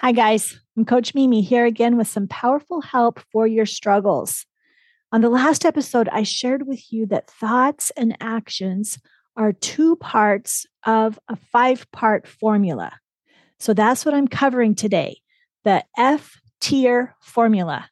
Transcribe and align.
Hi, 0.00 0.10
guys. 0.10 0.58
I'm 0.76 0.84
Coach 0.84 1.14
Mimi 1.14 1.40
here 1.40 1.64
again 1.64 1.96
with 1.96 2.08
some 2.08 2.26
powerful 2.26 2.80
help 2.80 3.20
for 3.30 3.46
your 3.46 3.64
struggles. 3.64 4.44
On 5.12 5.20
the 5.20 5.30
last 5.30 5.64
episode, 5.64 6.08
I 6.10 6.24
shared 6.24 6.66
with 6.66 6.92
you 6.92 7.06
that 7.06 7.30
thoughts 7.30 7.92
and 7.96 8.16
actions 8.20 8.98
are 9.36 9.52
two 9.52 9.94
parts 9.96 10.66
of 10.84 11.18
a 11.28 11.36
five 11.36 11.90
part 11.92 12.26
formula. 12.26 12.92
So 13.60 13.72
that's 13.72 14.04
what 14.04 14.14
I'm 14.14 14.26
covering 14.26 14.74
today 14.74 15.18
the 15.62 15.84
F 15.96 16.40
tier 16.60 17.14
formula. 17.22 17.88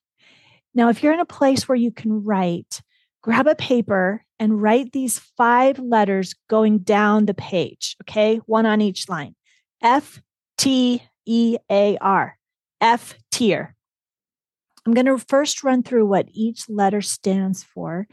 Now, 0.75 0.89
if 0.89 1.03
you're 1.03 1.15
in 1.15 1.21
a 1.21 1.25
place 1.25 1.69
where 1.69 1.77
you 1.77 1.93
can 1.93 2.25
write, 2.25 2.83
grab 3.23 3.47
a 3.47 3.55
paper 3.55 4.25
and 4.41 4.61
write 4.61 4.91
these 4.93 5.21
five 5.37 5.79
letters 5.79 6.35
going 6.51 6.81
down 6.81 7.27
the 7.27 7.35
page, 7.35 7.97
okay? 8.03 8.39
One 8.47 8.67
on 8.67 8.81
each 8.81 9.09
line. 9.09 9.37
F 9.81 10.21
T 10.59 11.01
E 11.27 11.57
A 11.71 11.97
R, 11.99 12.39
F 12.81 13.15
tier. 13.31 13.75
I'm 14.87 14.95
going 14.95 15.07
to 15.07 15.19
first 15.19 15.63
run 15.63 15.83
through 15.83 16.07
what 16.07 16.29
each 16.33 16.69
letter 16.69 17.01
stands 17.01 17.63
for 17.63 18.09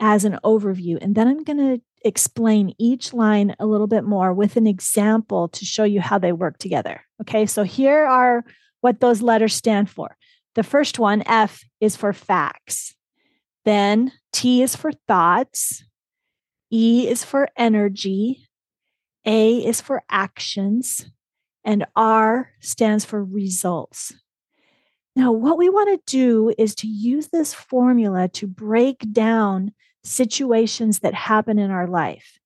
as 0.00 0.24
an 0.24 0.38
overview, 0.44 0.98
and 1.00 1.14
then 1.14 1.28
I'm 1.28 1.42
going 1.42 1.58
to 1.58 1.82
explain 2.04 2.74
each 2.78 3.12
line 3.12 3.54
a 3.58 3.66
little 3.66 3.86
bit 3.86 4.04
more 4.04 4.32
with 4.32 4.56
an 4.56 4.66
example 4.66 5.48
to 5.48 5.64
show 5.64 5.84
you 5.84 6.00
how 6.00 6.18
they 6.18 6.32
work 6.32 6.58
together. 6.58 7.02
Okay, 7.20 7.46
so 7.46 7.62
here 7.62 8.04
are 8.04 8.44
what 8.80 9.00
those 9.00 9.22
letters 9.22 9.54
stand 9.54 9.88
for. 9.88 10.16
The 10.54 10.62
first 10.62 10.98
one, 10.98 11.22
F, 11.26 11.64
is 11.80 11.96
for 11.96 12.12
facts. 12.12 12.94
Then 13.64 14.12
T 14.32 14.62
is 14.62 14.76
for 14.76 14.92
thoughts. 15.06 15.84
E 16.70 17.08
is 17.08 17.24
for 17.24 17.48
energy. 17.56 18.48
A 19.24 19.58
is 19.58 19.80
for 19.80 20.02
actions 20.10 21.06
and 21.64 21.86
R 21.94 22.50
stands 22.60 23.04
for 23.04 23.24
results. 23.24 24.12
Now, 25.14 25.32
what 25.32 25.58
we 25.58 25.68
want 25.68 25.90
to 25.90 26.10
do 26.10 26.54
is 26.56 26.74
to 26.76 26.86
use 26.86 27.28
this 27.28 27.52
formula 27.52 28.28
to 28.28 28.46
break 28.46 29.12
down 29.12 29.72
situations 30.04 31.00
that 31.00 31.14
happen 31.14 31.58
in 31.58 31.70
our 31.70 31.86
life 31.86 32.38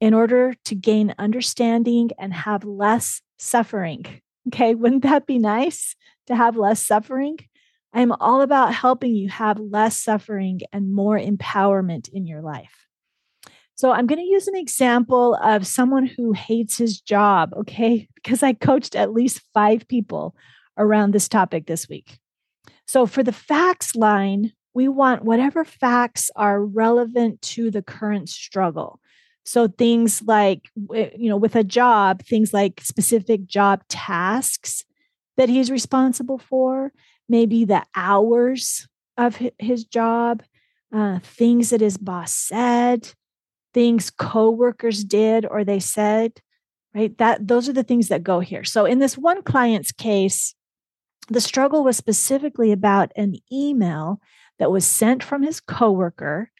in 0.00 0.14
order 0.14 0.54
to 0.64 0.74
gain 0.74 1.14
understanding 1.18 2.10
and 2.18 2.32
have 2.32 2.64
less 2.64 3.22
suffering. 3.38 4.04
Okay, 4.48 4.74
wouldn't 4.76 5.02
that 5.02 5.26
be 5.26 5.38
nice 5.38 5.96
to 6.26 6.36
have 6.36 6.56
less 6.56 6.84
suffering? 6.84 7.38
I'm 7.92 8.12
all 8.12 8.40
about 8.40 8.72
helping 8.72 9.14
you 9.14 9.28
have 9.28 9.58
less 9.60 9.98
suffering 9.98 10.60
and 10.72 10.94
more 10.94 11.18
empowerment 11.18 12.08
in 12.08 12.26
your 12.26 12.40
life. 12.40 12.86
So 13.74 13.90
I'm 13.90 14.06
going 14.06 14.18
to 14.18 14.24
use 14.24 14.48
an 14.48 14.56
example 14.56 15.34
of 15.42 15.66
someone 15.66 16.06
who 16.06 16.32
hates 16.32 16.78
his 16.78 17.00
job, 17.00 17.52
okay? 17.56 18.08
Because 18.14 18.44
I 18.44 18.52
coached 18.52 18.94
at 18.94 19.12
least 19.12 19.40
five 19.52 19.88
people 19.88 20.36
around 20.78 21.12
this 21.12 21.28
topic 21.28 21.66
this 21.66 21.88
week. 21.88 22.20
So 22.86 23.04
for 23.04 23.24
the 23.24 23.32
facts 23.32 23.96
line, 23.96 24.52
we 24.74 24.86
want 24.86 25.24
whatever 25.24 25.64
facts 25.64 26.30
are 26.36 26.64
relevant 26.64 27.42
to 27.42 27.70
the 27.70 27.82
current 27.82 28.28
struggle. 28.28 29.00
So 29.44 29.66
things 29.66 30.22
like, 30.22 30.70
you 30.94 31.28
know, 31.28 31.36
with 31.36 31.56
a 31.56 31.64
job, 31.64 32.22
things 32.22 32.54
like 32.54 32.80
specific 32.80 33.46
job 33.46 33.82
tasks 33.88 34.84
that 35.36 35.48
he's 35.48 35.70
responsible 35.70 36.38
for, 36.38 36.92
maybe 37.28 37.64
the 37.64 37.84
hours 37.94 38.86
of 39.16 39.40
his 39.58 39.84
job, 39.84 40.42
uh, 40.94 41.18
things 41.22 41.70
that 41.70 41.80
his 41.80 41.96
boss 41.96 42.32
said, 42.32 43.12
things 43.74 44.10
coworkers 44.10 45.04
did 45.04 45.46
or 45.46 45.64
they 45.64 45.80
said, 45.80 46.40
right? 46.94 47.16
That 47.18 47.46
those 47.46 47.68
are 47.68 47.72
the 47.72 47.82
things 47.82 48.08
that 48.08 48.22
go 48.22 48.40
here. 48.40 48.64
So 48.64 48.84
in 48.84 48.98
this 48.98 49.16
one 49.16 49.42
client's 49.42 49.92
case, 49.92 50.54
the 51.28 51.40
struggle 51.40 51.84
was 51.84 51.96
specifically 51.96 52.72
about 52.72 53.12
an 53.16 53.36
email 53.50 54.20
that 54.58 54.70
was 54.70 54.86
sent 54.86 55.22
from 55.22 55.42
his 55.42 55.60
coworker 55.60 56.50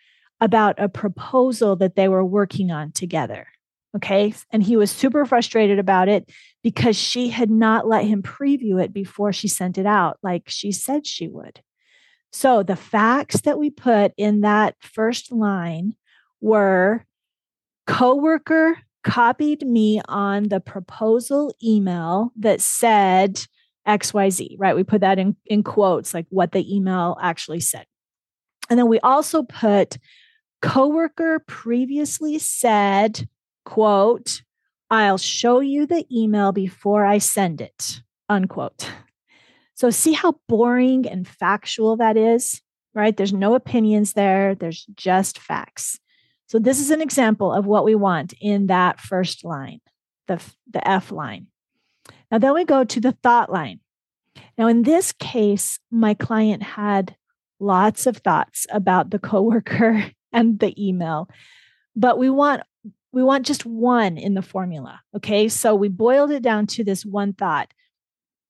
about 0.41 0.75
a 0.79 0.89
proposal 0.89 1.77
that 1.77 1.97
they 1.97 2.09
were 2.09 2.25
working 2.25 2.71
on 2.71 2.93
together. 2.93 3.47
Okay. 3.95 4.33
And 4.51 4.63
he 4.63 4.77
was 4.77 4.91
super 4.91 5.27
frustrated 5.27 5.79
about 5.79 6.09
it 6.09 6.31
because 6.63 6.97
she 6.97 7.29
had 7.29 7.51
not 7.51 7.87
let 7.87 8.07
him 8.07 8.23
preview 8.23 8.83
it 8.83 8.93
before 8.93 9.33
she 9.33 9.49
sent 9.49 9.77
it 9.77 9.85
out, 9.85 10.19
like 10.23 10.45
she 10.47 10.73
said 10.73 11.07
she 11.07 11.29
would. 11.29 11.61
So 12.33 12.63
the 12.63 12.77
facts 12.77 13.43
that 13.43 13.59
we 13.59 13.69
put 13.69 14.13
in 14.17 14.41
that 14.41 14.77
first 14.81 15.31
line 15.31 15.95
were 16.43 17.07
coworker 17.87 18.77
copied 19.03 19.67
me 19.67 20.01
on 20.09 20.49
the 20.49 20.61
proposal 20.61 21.55
email 21.63 22.33
that 22.37 22.61
said 22.61 23.41
XYZ, 23.87 24.57
right? 24.59 24.77
We 24.77 24.85
put 24.85 25.01
that 25.01 25.19
in, 25.19 25.37
in 25.47 25.63
quotes, 25.63 26.15
like 26.15 26.27
what 26.29 26.53
the 26.53 26.75
email 26.75 27.17
actually 27.21 27.61
said. 27.61 27.87
And 28.71 28.79
then 28.79 28.89
we 28.89 29.01
also 29.01 29.43
put 29.43 29.99
coworker 30.61 31.41
previously 31.47 32.39
said, 32.39 33.29
quote, 33.65 34.43
I'll 34.91 35.19
show 35.19 35.61
you 35.61 35.87
the 35.87 36.07
email 36.13 36.53
before 36.53 37.05
I 37.05 37.19
send 37.19 37.61
it, 37.61 38.03
unquote. 38.29 38.89
So 39.75 39.91
see 39.91 40.13
how 40.13 40.37
boring 40.49 41.09
and 41.09 41.27
factual 41.27 41.97
that 41.97 42.17
is, 42.17 42.63
right? 42.95 43.17
There's 43.17 43.33
no 43.33 43.55
opinions 43.55 44.13
there, 44.13 44.55
there's 44.55 44.87
just 44.95 45.39
facts. 45.39 45.99
So 46.53 46.59
this 46.59 46.81
is 46.81 46.91
an 46.91 47.01
example 47.01 47.51
of 47.51 47.65
what 47.65 47.83
we 47.83 47.95
want 47.95 48.35
in 48.39 48.67
that 48.67 49.01
first 49.01 49.43
line, 49.43 49.81
the, 50.29 50.39
the 50.71 50.87
F 50.87 51.11
line. 51.11 51.47
Now 52.31 52.37
then 52.37 52.53
we 52.53 52.67
go 52.67 52.85
to 52.85 53.01
the 53.01 53.17
thought 53.23 53.51
line. 53.51 53.81
Now 54.59 54.67
in 54.67 54.83
this 54.83 55.13
case, 55.13 55.79
my 55.91 56.13
client 56.13 56.63
had 56.63 57.17
lots 57.59 58.07
of 58.07 58.19
thoughts 58.19 58.67
about 58.71 59.09
the 59.09 59.19
coworker 59.19 60.11
and 60.35 60.59
the 60.59 60.75
email, 60.77 61.27
but 61.97 62.19
we 62.19 62.29
want 62.29 62.65
we 63.13 63.23
want 63.23 63.47
just 63.47 63.65
one 63.65 64.19
in 64.19 64.35
the 64.35 64.43
formula. 64.43 65.01
Okay. 65.17 65.49
So 65.49 65.75
we 65.75 65.89
boiled 65.89 66.33
it 66.33 66.43
down 66.43 66.67
to 66.67 66.85
this 66.85 67.03
one 67.03 67.33
thought. 67.33 67.73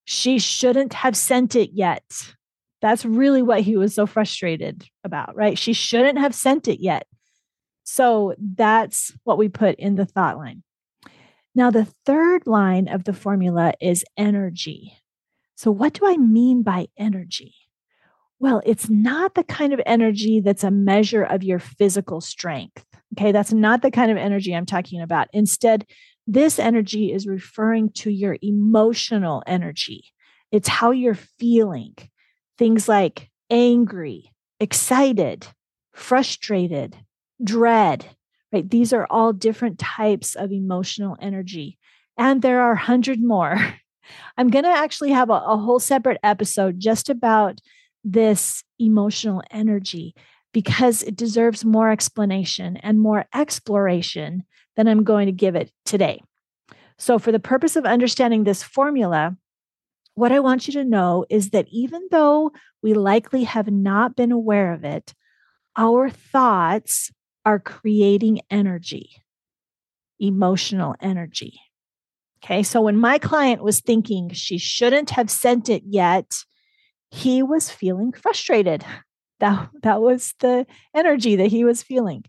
She 0.07 0.41
shouldn't 0.41 0.93
have 0.93 1.17
sent 1.17 1.55
it 1.55 1.71
yet. 1.73 2.03
That's 2.81 3.05
really 3.05 3.43
what 3.43 3.61
he 3.61 3.77
was 3.77 3.95
so 3.95 4.07
frustrated 4.07 4.89
about, 5.05 5.37
right? 5.37 5.57
She 5.57 5.73
shouldn't 5.73 6.19
have 6.19 6.35
sent 6.35 6.67
it 6.67 6.81
yet. 6.83 7.07
So 7.85 8.35
that's 8.39 9.13
what 9.25 9.39
we 9.39 9.49
put 9.49 9.77
in 9.77 9.97
the 9.97 10.07
thought 10.07 10.37
line. 10.37 10.63
Now, 11.55 11.71
the 11.71 11.87
third 12.07 12.47
line 12.47 12.89
of 12.89 13.05
the 13.05 13.13
formula 13.13 13.75
is 13.81 14.05
energy. 14.17 14.97
So, 15.55 15.71
what 15.71 15.93
do 15.93 16.07
I 16.07 16.17
mean 16.17 16.63
by 16.63 16.89
energy? 16.97 17.55
Well, 18.39 18.63
it's 18.65 18.89
not 18.89 19.35
the 19.35 19.45
kind 19.45 19.73
of 19.73 19.81
energy 19.87 20.41
that's 20.41 20.65
a 20.65 20.71
measure 20.71 21.23
of 21.23 21.45
your 21.45 21.59
physical 21.59 22.21
strength. 22.21 22.85
Okay, 23.17 23.31
that's 23.31 23.53
not 23.53 23.83
the 23.83 23.91
kind 23.91 24.11
of 24.11 24.17
energy 24.17 24.55
I'm 24.55 24.67
talking 24.67 25.01
about. 25.01 25.29
Instead, 25.33 25.87
this 26.27 26.59
energy 26.59 27.13
is 27.13 27.27
referring 27.27 27.91
to 27.91 28.11
your 28.11 28.39
emotional 28.43 29.43
energy. 29.47 30.07
It's 30.51 30.69
how 30.69 30.91
you're 30.91 31.15
feeling. 31.39 31.95
Things 32.59 32.89
like 32.89 33.31
angry, 33.51 34.33
excited, 34.59 35.47
frustrated, 35.93 36.97
dread, 37.45 38.07
right? 38.53 38.69
These 38.69 38.93
are 38.93 39.07
all 39.11 39.33
different 39.33 39.79
types 39.79 40.35
of 40.35 40.53
emotional 40.53 41.17
energy. 41.21 41.79
And 42.19 42.43
there 42.43 42.61
are 42.61 42.73
a 42.73 42.79
hundred 42.79 43.23
more. 43.23 43.57
I'm 44.37 44.49
going 44.49 44.65
to 44.65 44.71
actually 44.71 45.11
have 45.11 45.31
a, 45.31 45.35
a 45.35 45.57
whole 45.57 45.79
separate 45.79 46.19
episode 46.23 46.81
just 46.81 47.09
about 47.09 47.61
this 48.05 48.65
emotional 48.79 49.43
energy 49.51 50.15
because 50.53 51.03
it 51.03 51.17
deserves 51.17 51.65
more 51.65 51.91
explanation 51.91 52.77
and 52.79 53.01
more 53.01 53.27
exploration 53.35 54.45
than 54.77 54.89
I'm 54.89 55.05
going 55.05 55.27
to 55.27 55.33
give 55.33 55.55
it 55.55 55.71
today. 55.85 56.23
So, 56.99 57.19
for 57.19 57.33
the 57.33 57.41
purpose 57.41 57.77
of 57.77 57.85
understanding 57.85 58.45
this 58.45 58.63
formula, 58.63 59.37
what 60.15 60.33
I 60.33 60.41
want 60.41 60.67
you 60.67 60.75
to 60.75 60.85
know 60.85 61.25
is 61.31 61.51
that 61.51 61.69
even 61.71 62.07
though 62.11 62.53
we 62.83 62.95
likely 62.95 63.45
have 63.45 63.71
not 63.71 64.15
been 64.15 64.31
aware 64.31 64.73
of 64.73 64.85
it, 64.85 65.15
our 65.77 66.11
thoughts 66.11 67.11
are 67.45 67.59
creating 67.59 68.41
energy, 68.51 69.11
emotional 70.19 70.95
energy. 71.01 71.61
Okay, 72.45 72.63
so 72.63 72.81
when 72.81 72.97
my 72.97 73.19
client 73.19 73.63
was 73.63 73.81
thinking 73.81 74.31
she 74.31 74.59
shouldn't 74.59 75.11
have 75.11 75.31
sent 75.31 75.69
it 75.69 75.83
yet, 75.87 76.33
he 77.11 77.43
was 77.43 77.71
feeling 77.71 78.13
frustrated. 78.13 78.85
That, 79.41 79.71
that 79.83 80.01
was 80.01 80.35
the 80.39 80.69
energy 80.95 81.35
that 81.35 81.49
he 81.49 81.65
was 81.65 81.83
feeling. 81.83 82.23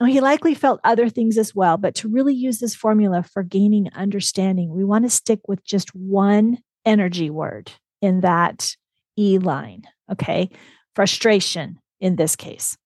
Oh, 0.00 0.04
he 0.04 0.20
likely 0.20 0.52
felt 0.52 0.80
other 0.82 1.08
things 1.08 1.38
as 1.38 1.54
well, 1.54 1.76
but 1.76 1.94
to 1.96 2.08
really 2.08 2.34
use 2.34 2.58
this 2.58 2.74
formula 2.74 3.22
for 3.22 3.44
gaining 3.44 3.88
understanding, 3.94 4.70
we 4.70 4.82
want 4.82 5.04
to 5.04 5.10
stick 5.10 5.38
with 5.46 5.64
just 5.64 5.94
one 5.94 6.58
energy 6.84 7.30
word 7.30 7.70
in 8.02 8.22
that 8.22 8.74
E 9.16 9.38
line. 9.38 9.82
Okay, 10.10 10.50
frustration 10.96 11.78
in 12.00 12.16
this 12.16 12.34
case. 12.34 12.76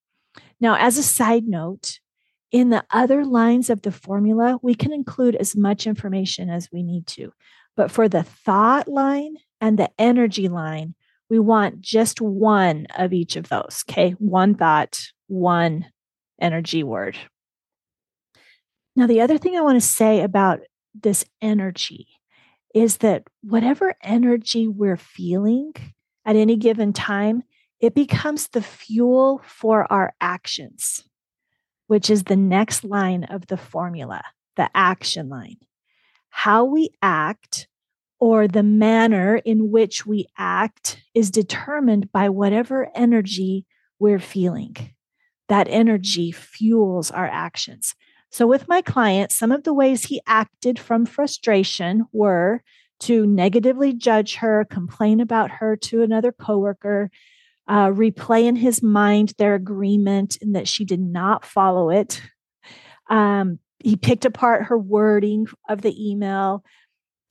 Now, 0.59 0.75
as 0.75 0.97
a 0.97 1.03
side 1.03 1.45
note, 1.47 1.99
In 2.53 2.69
the 2.69 2.85
other 2.91 3.25
lines 3.25 3.71
of 3.71 3.81
the 3.81 3.91
formula, 3.91 4.59
we 4.61 4.75
can 4.75 4.93
include 4.93 5.35
as 5.35 5.55
much 5.55 5.87
information 5.87 6.51
as 6.51 6.69
we 6.71 6.83
need 6.83 7.07
to. 7.07 7.33
But 7.75 7.89
for 7.89 8.07
the 8.07 8.21
thought 8.21 8.87
line 8.87 9.37
and 9.59 9.79
the 9.79 9.89
energy 9.97 10.47
line, 10.47 10.93
we 11.31 11.39
want 11.39 11.81
just 11.81 12.21
one 12.21 12.85
of 12.95 13.11
each 13.11 13.35
of 13.35 13.49
those. 13.49 13.83
Okay. 13.89 14.11
One 14.19 14.53
thought, 14.53 15.01
one 15.25 15.87
energy 16.39 16.83
word. 16.83 17.17
Now, 18.95 19.07
the 19.07 19.21
other 19.21 19.39
thing 19.39 19.57
I 19.57 19.61
want 19.61 19.81
to 19.81 19.87
say 19.87 20.21
about 20.21 20.59
this 20.93 21.25
energy 21.41 22.07
is 22.75 22.97
that 22.97 23.23
whatever 23.41 23.95
energy 24.03 24.67
we're 24.67 24.97
feeling 24.97 25.73
at 26.23 26.35
any 26.35 26.55
given 26.55 26.93
time, 26.93 27.41
it 27.83 27.93
becomes 27.93 28.47
the 28.47 28.61
fuel 28.61 29.41
for 29.45 29.91
our 29.91 30.15
actions 30.19 31.03
which 31.87 32.09
is 32.09 32.23
the 32.23 32.35
next 32.35 32.83
line 32.83 33.23
of 33.25 33.47
the 33.47 33.57
formula, 33.57 34.23
the 34.55 34.69
action 34.73 35.29
line. 35.29 35.57
How 36.29 36.63
we 36.65 36.89
act 37.01 37.67
or 38.19 38.47
the 38.47 38.63
manner 38.63 39.35
in 39.35 39.69
which 39.69 40.05
we 40.05 40.25
act 40.37 41.03
is 41.13 41.29
determined 41.29 42.11
by 42.11 42.29
whatever 42.29 42.89
energy 42.95 43.65
we're 43.99 44.19
feeling. 44.19 44.75
That 45.49 45.67
energy 45.69 46.31
fuels 46.31 47.11
our 47.11 47.27
actions. 47.27 47.95
So, 48.31 48.47
with 48.47 48.67
my 48.67 48.81
client, 48.81 49.31
some 49.31 49.51
of 49.51 49.63
the 49.63 49.73
ways 49.73 50.05
he 50.05 50.21
acted 50.25 50.79
from 50.79 51.05
frustration 51.05 52.05
were 52.11 52.63
to 53.01 53.27
negatively 53.27 53.93
judge 53.93 54.37
her, 54.37 54.65
complain 54.65 55.19
about 55.19 55.51
her 55.51 55.75
to 55.75 56.01
another 56.01 56.31
coworker, 56.31 57.11
uh, 57.67 57.87
replay 57.87 58.43
in 58.45 58.55
his 58.55 58.83
mind 58.83 59.33
their 59.37 59.55
agreement 59.55 60.37
and 60.41 60.55
that 60.55 60.67
she 60.67 60.85
did 60.85 60.99
not 60.99 61.45
follow 61.45 61.89
it. 61.89 62.21
Um, 63.09 63.59
he 63.79 63.95
picked 63.95 64.25
apart 64.25 64.65
her 64.65 64.77
wording 64.77 65.47
of 65.69 65.81
the 65.81 66.09
email. 66.09 66.63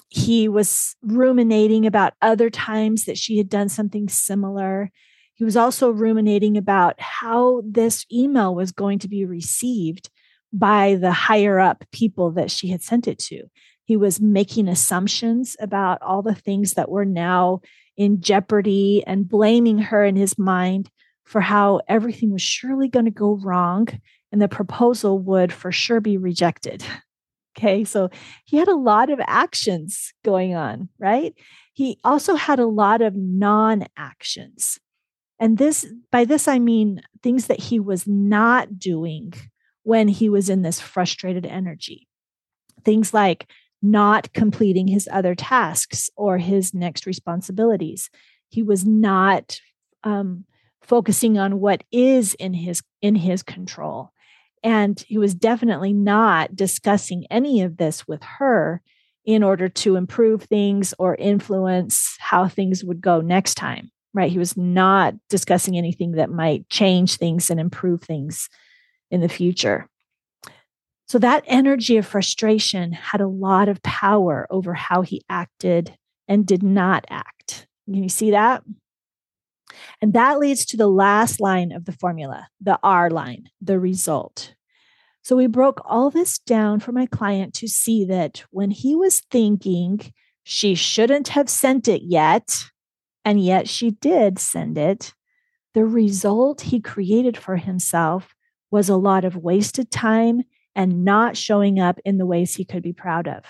He 0.08 0.48
was 0.48 0.94
ruminating 1.02 1.86
about 1.86 2.12
other 2.20 2.50
times 2.50 3.06
that 3.06 3.16
she 3.18 3.38
had 3.38 3.48
done 3.48 3.68
something 3.68 4.08
similar. 4.08 4.90
He 5.34 5.44
was 5.44 5.56
also 5.56 5.90
ruminating 5.90 6.56
about 6.58 7.00
how 7.00 7.62
this 7.66 8.04
email 8.12 8.54
was 8.54 8.72
going 8.72 8.98
to 9.00 9.08
be 9.08 9.24
received 9.24 10.10
by 10.52 10.96
the 10.96 11.12
higher 11.12 11.58
up 11.58 11.84
people 11.90 12.30
that 12.32 12.50
she 12.50 12.68
had 12.68 12.82
sent 12.82 13.08
it 13.08 13.18
to. 13.18 13.44
He 13.84 13.96
was 13.96 14.20
making 14.20 14.68
assumptions 14.68 15.56
about 15.58 16.00
all 16.02 16.22
the 16.22 16.34
things 16.34 16.74
that 16.74 16.90
were 16.90 17.06
now 17.06 17.62
in 18.02 18.20
jeopardy 18.20 19.04
and 19.06 19.28
blaming 19.28 19.78
her 19.78 20.04
in 20.04 20.16
his 20.16 20.36
mind 20.36 20.90
for 21.24 21.40
how 21.40 21.80
everything 21.88 22.32
was 22.32 22.42
surely 22.42 22.88
going 22.88 23.04
to 23.04 23.12
go 23.12 23.36
wrong 23.36 23.86
and 24.32 24.42
the 24.42 24.48
proposal 24.48 25.20
would 25.20 25.52
for 25.52 25.70
sure 25.70 26.00
be 26.00 26.16
rejected. 26.16 26.84
Okay, 27.54 27.84
so 27.84 28.08
he 28.46 28.56
had 28.56 28.68
a 28.68 28.74
lot 28.74 29.10
of 29.10 29.20
actions 29.26 30.14
going 30.24 30.54
on, 30.54 30.88
right? 30.98 31.34
He 31.74 31.98
also 32.02 32.34
had 32.34 32.58
a 32.58 32.66
lot 32.66 33.02
of 33.02 33.14
non 33.14 33.84
actions. 33.94 34.78
And 35.38 35.58
this, 35.58 35.84
by 36.10 36.24
this, 36.24 36.48
I 36.48 36.58
mean 36.58 37.02
things 37.22 37.48
that 37.48 37.60
he 37.60 37.78
was 37.78 38.06
not 38.06 38.78
doing 38.78 39.34
when 39.82 40.08
he 40.08 40.30
was 40.30 40.48
in 40.48 40.62
this 40.62 40.80
frustrated 40.80 41.44
energy. 41.44 42.08
Things 42.86 43.12
like 43.12 43.46
not 43.82 44.32
completing 44.32 44.86
his 44.86 45.08
other 45.12 45.34
tasks 45.34 46.08
or 46.16 46.38
his 46.38 46.72
next 46.72 47.04
responsibilities. 47.04 48.08
He 48.48 48.62
was 48.62 48.86
not 48.86 49.60
um, 50.04 50.44
focusing 50.80 51.38
on 51.38 51.60
what 51.60 51.82
is 51.90 52.34
in 52.34 52.54
his 52.54 52.82
in 53.00 53.16
his 53.16 53.42
control, 53.42 54.12
and 54.62 55.00
he 55.00 55.18
was 55.18 55.34
definitely 55.34 55.92
not 55.92 56.54
discussing 56.54 57.26
any 57.30 57.62
of 57.62 57.76
this 57.76 58.06
with 58.06 58.22
her 58.22 58.80
in 59.24 59.42
order 59.42 59.68
to 59.68 59.96
improve 59.96 60.44
things 60.44 60.94
or 60.98 61.14
influence 61.14 62.16
how 62.18 62.48
things 62.48 62.84
would 62.84 63.00
go 63.00 63.20
next 63.20 63.54
time. 63.54 63.90
Right? 64.14 64.30
He 64.30 64.38
was 64.38 64.56
not 64.56 65.14
discussing 65.30 65.78
anything 65.78 66.12
that 66.12 66.30
might 66.30 66.68
change 66.68 67.16
things 67.16 67.48
and 67.50 67.58
improve 67.58 68.02
things 68.02 68.50
in 69.10 69.22
the 69.22 69.28
future. 69.28 69.88
So 71.12 71.18
that 71.18 71.44
energy 71.46 71.98
of 71.98 72.06
frustration 72.06 72.92
had 72.92 73.20
a 73.20 73.28
lot 73.28 73.68
of 73.68 73.82
power 73.82 74.46
over 74.48 74.72
how 74.72 75.02
he 75.02 75.22
acted 75.28 75.94
and 76.26 76.46
did 76.46 76.62
not 76.62 77.04
act. 77.10 77.66
Can 77.84 78.02
you 78.02 78.08
see 78.08 78.30
that? 78.30 78.62
And 80.00 80.14
that 80.14 80.38
leads 80.38 80.64
to 80.64 80.78
the 80.78 80.88
last 80.88 81.38
line 81.38 81.70
of 81.70 81.84
the 81.84 81.92
formula, 81.92 82.48
the 82.62 82.78
R 82.82 83.10
line, 83.10 83.50
the 83.60 83.78
result. 83.78 84.54
So 85.20 85.36
we 85.36 85.48
broke 85.48 85.82
all 85.84 86.08
this 86.08 86.38
down 86.38 86.80
for 86.80 86.92
my 86.92 87.04
client 87.04 87.52
to 87.56 87.68
see 87.68 88.06
that 88.06 88.44
when 88.50 88.70
he 88.70 88.96
was 88.96 89.20
thinking 89.30 90.14
she 90.44 90.74
shouldn't 90.74 91.28
have 91.28 91.50
sent 91.50 91.88
it 91.88 92.00
yet, 92.04 92.70
and 93.22 93.38
yet 93.38 93.68
she 93.68 93.90
did 93.90 94.38
send 94.38 94.78
it, 94.78 95.12
the 95.74 95.84
result 95.84 96.62
he 96.62 96.80
created 96.80 97.36
for 97.36 97.58
himself 97.58 98.34
was 98.70 98.88
a 98.88 98.96
lot 98.96 99.26
of 99.26 99.36
wasted 99.36 99.90
time 99.90 100.44
and 100.74 101.04
not 101.04 101.36
showing 101.36 101.78
up 101.78 101.98
in 102.04 102.18
the 102.18 102.26
ways 102.26 102.54
he 102.54 102.64
could 102.64 102.82
be 102.82 102.92
proud 102.92 103.28
of. 103.28 103.44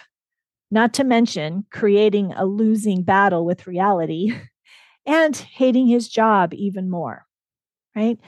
Not 0.70 0.94
to 0.94 1.04
mention 1.04 1.66
creating 1.70 2.32
a 2.32 2.44
losing 2.44 3.02
battle 3.02 3.44
with 3.44 3.66
reality 3.66 4.34
and 5.06 5.36
hating 5.36 5.86
his 5.86 6.08
job 6.08 6.54
even 6.54 6.90
more, 6.90 7.26
right? 7.94 8.18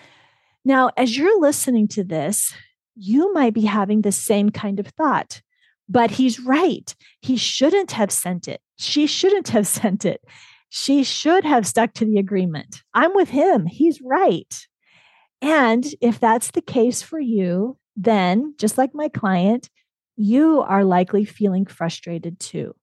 Now, 0.65 0.91
as 0.97 1.17
you're 1.17 1.41
listening 1.41 1.89
to 1.89 2.05
this, 2.05 2.55
you 2.97 3.33
might 3.33 3.55
be 3.55 3.63
having 3.63 4.03
the 4.03 4.13
same 4.13 4.51
kind 4.51 4.79
of 4.79 4.87
thought, 4.89 5.43
but 5.89 6.13
he's 6.13 6.41
right. 6.41 6.95
He 7.21 7.37
shouldn't 7.37 7.93
have 7.93 8.11
sent 8.11 8.49
it. 8.49 8.61
She 8.77 9.07
shouldn't 9.07 9.49
have 9.49 9.67
sent 9.81 10.05
it. 10.05 10.21
She 10.69 11.05
should 11.05 11.45
have 11.45 11.67
stuck 11.67 11.93
to 11.95 12.05
the 12.05 12.19
agreement. 12.19 12.83
I'm 12.95 13.15
with 13.15 13.31
him. 13.31 13.67
He's 13.67 14.01
right. 14.03 14.67
And 15.41 15.87
if 16.01 16.19
that's 16.19 16.51
the 16.51 16.63
case 16.63 17.03
for 17.03 17.21
you, 17.21 17.77
then, 17.97 18.55
just 18.59 18.79
like 18.79 18.95
my 18.95 19.09
client, 19.09 19.71
you 20.17 20.61
are 20.61 20.85
likely 20.85 21.25
feeling 21.25 21.67
frustrated 21.67 22.39
too. 22.39 22.75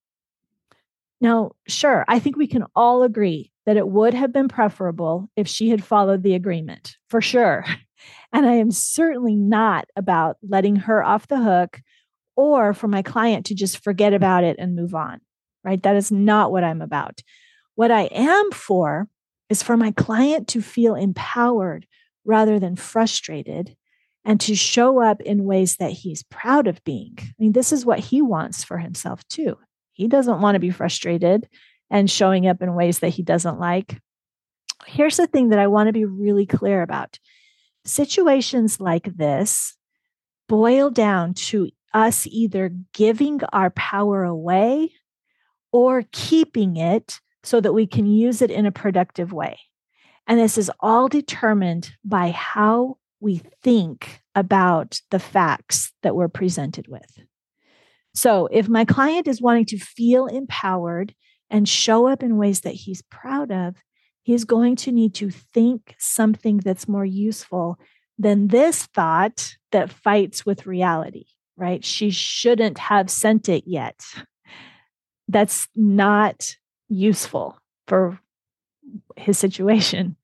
Now, 1.19 1.52
sure, 1.68 2.04
I 2.08 2.19
think 2.19 2.36
we 2.36 2.48
can 2.48 2.66
all 2.75 3.04
agree 3.04 3.52
that 3.66 3.78
it 3.78 3.88
would 3.88 4.13
have 4.13 4.34
been 4.34 4.48
preferable 4.48 5.30
if 5.36 5.48
she 5.48 5.69
had 5.69 5.84
followed 5.84 6.24
the 6.24 6.34
agreement, 6.34 6.98
for 7.10 7.22
sure. 7.22 7.66
And 8.34 8.48
I 8.48 8.54
am 8.54 8.72
certainly 8.72 9.36
not 9.36 9.86
about 9.96 10.38
letting 10.42 10.75
her 10.75 11.04
off 11.04 11.28
the 11.28 11.38
hook 11.38 11.81
or 12.36 12.74
for 12.74 12.88
my 12.88 13.04
client 13.04 13.46
to 13.48 13.56
just 13.56 13.84
forget 13.84 14.12
about 14.12 14.44
it 14.44 14.56
and 14.57 14.75
move 14.75 14.96
on, 14.96 15.19
right? 15.64 15.84
That 15.84 15.96
is 15.96 16.12
not 16.12 16.52
what 16.52 16.64
I'm 16.64 16.81
about. 16.81 17.22
What 17.76 17.92
I 17.92 18.04
am 18.04 18.52
for 18.52 19.07
is 19.50 19.62
for 19.62 19.78
my 19.78 19.92
client 19.92 20.47
to 20.47 20.62
feel 20.62 20.95
empowered 20.95 21.85
rather 22.26 22.57
than 22.57 22.76
frustrated 22.76 23.76
and 24.23 24.40
to 24.42 24.56
show 24.56 25.01
up 25.01 25.21
in 25.21 25.45
ways 25.45 25.78
that 25.78 25.92
he's 25.92 26.23
proud 26.23 26.68
of 26.68 26.83
being. 26.83 27.16
I 27.19 27.33
mean, 27.40 27.54
this 27.54 27.71
is 27.71 27.85
what 27.85 27.99
he 27.99 28.21
wants 28.21 28.63
for 28.63 28.78
himself 28.78 29.28
too. 29.28 29.57
He 29.94 30.07
doesn't 30.07 30.42
want 30.42 30.56
to 30.56 30.59
be 30.59 30.69
frustrated 30.69 31.47
and 31.90 32.09
showing 32.09 32.47
up 32.47 32.61
in 32.61 32.75
ways 32.75 32.99
that 32.99 33.09
he 33.09 33.23
doesn't 33.23 33.59
like. 33.59 33.99
Here's 34.85 35.18
the 35.18 35.28
thing 35.28 35.49
that 35.49 35.59
I 35.59 35.68
want 35.68 35.87
to 35.87 35.94
be 35.94 36.06
really 36.06 36.45
clear 36.45 36.81
about 36.81 37.19
situations 37.85 38.80
like 38.80 39.16
this 39.16 39.75
boil 40.47 40.90
down 40.90 41.33
to 41.33 41.69
us 41.94 42.28
either 42.28 42.71
giving 42.94 43.42
our 43.51 43.69
power 43.71 44.23
away 44.23 44.94
or 45.71 46.04
keeping 46.11 46.78
it 46.78 47.19
so 47.44 47.59
that 47.59 47.73
we 47.73 47.87
can 47.87 48.06
use 48.06 48.42
it 48.42 48.51
in 48.51 48.66
a 48.66 48.71
productive 48.71 49.33
way. 49.33 49.59
And 50.28 50.40
this 50.40 50.57
is 50.57 50.71
all 50.80 51.07
determined 51.07 51.92
by 52.04 52.31
how 52.31 52.97
we 53.21 53.42
think 53.63 54.21
about 54.35 54.99
the 55.11 55.19
facts 55.19 55.94
that 56.04 56.16
we're 56.16 56.28
presented 56.28 56.87
with. 56.87 57.19
So, 58.13 58.47
if 58.51 58.68
my 58.68 58.83
client 58.83 59.28
is 59.28 59.42
wanting 59.42 59.66
to 59.66 59.78
feel 59.78 60.25
empowered 60.25 61.13
and 61.49 61.69
show 61.69 62.07
up 62.07 62.23
in 62.23 62.37
ways 62.37 62.61
that 62.61 62.73
he's 62.73 63.01
proud 63.04 63.51
of, 63.51 63.75
he's 64.23 64.44
going 64.44 64.75
to 64.78 64.92
need 64.92 65.13
to 65.16 65.30
think 65.30 65.95
something 65.97 66.57
that's 66.57 66.90
more 66.90 67.06
useful 67.06 67.80
than 68.18 68.47
this 68.47 68.85
thought 68.87 69.56
that 69.71 69.92
fights 69.92 70.45
with 70.45 70.68
reality, 70.68 71.25
right? 71.56 71.85
She 71.85 72.09
shouldn't 72.09 72.78
have 72.78 73.09
sent 73.09 73.47
it 73.47 73.63
yet. 73.66 74.01
That's 75.28 75.68
not 75.75 76.56
useful 76.90 77.57
for 77.87 78.19
his 79.16 79.37
situation. 79.37 80.18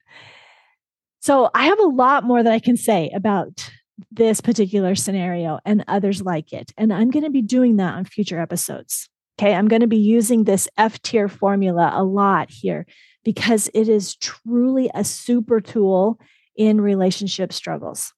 So 1.27 1.49
I 1.53 1.65
have 1.65 1.79
a 1.79 1.87
lot 1.87 2.23
more 2.23 2.41
that 2.41 2.53
I 2.53 2.59
can 2.59 2.77
say 2.77 3.11
about 3.13 3.69
this 4.09 4.39
particular 4.39 4.95
scenario 4.95 5.59
and 5.65 5.83
others 5.85 6.21
like 6.21 6.53
it. 6.53 6.71
And 6.77 6.93
I'm 6.93 7.09
going 7.09 7.25
to 7.25 7.29
be 7.29 7.41
doing 7.41 7.75
that 7.75 7.95
on 7.95 8.05
future 8.05 8.39
episodes. 8.39 9.09
Okay. 9.37 9.53
I'm 9.53 9.67
going 9.67 9.81
to 9.81 9.87
be 9.87 9.97
using 9.97 10.45
this 10.45 10.69
F-TEAR 10.77 11.27
formula 11.27 11.91
a 11.93 12.01
lot 12.01 12.49
here 12.49 12.85
because 13.25 13.69
it 13.73 13.89
is 13.89 14.15
truly 14.15 14.89
a 14.95 15.03
super 15.03 15.59
tool 15.59 16.17
in 16.55 16.79
relationship 16.79 17.51
struggles. 17.51 18.13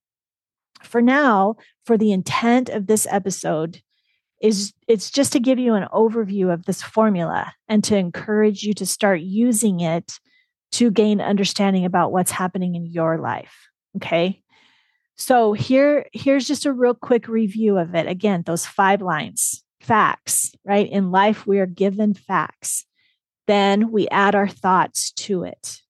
for 0.83 1.01
now, 1.01 1.55
for 1.85 1.97
the 1.97 2.11
intent 2.11 2.69
of 2.69 2.85
this 2.85 3.07
episode, 3.09 3.81
is 4.39 4.71
it's 4.87 5.09
just 5.09 5.33
to 5.33 5.39
give 5.39 5.57
you 5.57 5.73
an 5.73 5.87
overview 5.91 6.53
of 6.53 6.65
this 6.65 6.83
formula 6.83 7.53
and 7.67 7.83
to 7.85 7.97
encourage 7.97 8.61
you 8.61 8.75
to 8.75 8.85
start 8.85 9.21
using 9.21 9.79
it 9.79 10.19
to 10.71 10.91
gain 10.91 11.21
understanding 11.21 11.85
about 11.85 12.11
what's 12.11 12.31
happening 12.31 12.75
in 12.75 12.85
your 12.85 13.17
life. 13.17 13.69
Okay. 13.95 14.41
So 15.17 15.53
here, 15.53 16.05
here's 16.13 16.47
just 16.47 16.65
a 16.65 16.73
real 16.73 16.93
quick 16.93 17.27
review 17.27 17.77
of 17.77 17.95
it. 17.95 18.07
Again, 18.07 18.43
those 18.45 18.65
five 18.65 19.01
lines, 19.01 19.63
facts, 19.81 20.53
right? 20.63 20.89
In 20.89 21.11
life, 21.11 21.45
we 21.45 21.59
are 21.59 21.65
given 21.65 22.13
facts. 22.13 22.85
Then 23.47 23.91
we 23.91 24.07
add 24.09 24.35
our 24.35 24.47
thoughts 24.47 25.11
to 25.11 25.43
it. 25.43 25.81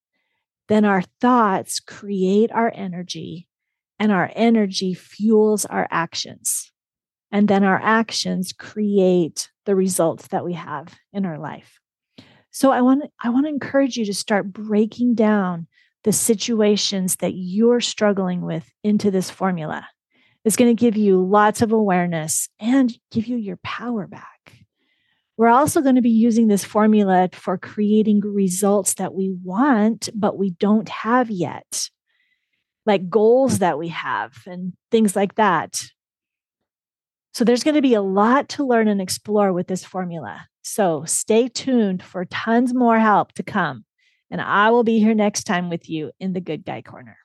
Then 0.67 0.86
our 0.86 1.03
thoughts 1.19 1.79
create 1.79 2.51
our 2.51 2.71
energy, 2.74 3.48
and 4.00 4.12
our 4.12 4.31
energy 4.33 4.93
fuels 4.93 5.65
our 5.65 5.88
actions. 5.91 6.71
And 7.31 7.48
then 7.48 7.63
our 7.63 7.79
actions 7.79 8.53
create 8.53 9.50
the 9.65 9.75
results 9.75 10.27
that 10.27 10.45
we 10.45 10.53
have 10.53 10.95
in 11.12 11.25
our 11.25 11.38
life. 11.38 11.79
So 12.60 12.72
I 12.72 12.82
want 12.82 13.06
I 13.24 13.30
want 13.30 13.46
to 13.46 13.54
encourage 13.54 13.96
you 13.96 14.04
to 14.04 14.13
start 14.13 14.51
breaking 14.51 15.16
down 15.16 15.66
the 16.04 16.12
situations 16.12 17.16
that 17.22 17.32
you're 17.32 17.80
struggling 17.80 18.42
with 18.42 18.70
into 18.84 19.10
this 19.12 19.30
formula. 19.30 19.88
It's 20.44 20.58
going 20.58 20.75
to 20.75 20.78
give 20.78 20.98
you 20.98 21.25
lots 21.25 21.62
of 21.62 21.72
awareness 21.72 22.50
and 22.60 22.94
give 23.12 23.28
you 23.28 23.38
your 23.38 23.56
power 23.63 24.08
back. 24.08 24.66
We're 25.38 25.48
also 25.48 25.80
going 25.80 25.96
to 25.96 26.01
be 26.01 26.10
using 26.10 26.50
this 26.50 26.66
formula 26.66 27.30
for 27.32 27.58
creating 27.58 28.20
results 28.20 28.96
that 28.96 29.13
we 29.13 29.34
want, 29.42 30.10
but 30.13 30.38
we 30.38 30.50
don't 30.50 30.89
have 30.89 31.30
yet, 31.30 31.88
like 32.86 33.10
goals 33.10 33.60
that 33.60 33.80
we 33.80 33.88
have 33.88 34.34
and 34.46 34.74
things 34.92 35.16
like 35.16 35.36
that. 35.36 35.86
So 37.34 37.46
there's 37.46 37.63
going 37.63 37.75
to 37.75 37.82
be 37.82 37.94
a 37.94 38.01
lot 38.01 38.50
to 38.50 38.68
learn 38.68 38.89
and 38.89 39.00
explore 39.00 39.54
with 39.54 39.68
this 39.68 39.86
formula. 39.86 40.49
So 40.62 41.04
stay 41.06 41.48
tuned 41.48 42.04
for 42.04 42.25
tons 42.25 42.74
more 42.74 43.00
help 43.00 43.34
to 43.34 43.44
come. 43.44 43.86
And 44.32 44.42
I 44.42 44.70
will 44.70 44.84
be 44.84 45.00
here 45.00 45.16
next 45.16 45.46
time 45.46 45.70
with 45.70 45.89
you 45.89 46.12
in 46.20 46.34
the 46.34 46.42
Good 46.42 46.66
Guy 46.66 46.82
Corner. 46.82 47.18